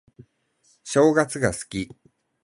[0.83, 1.95] 正月が好き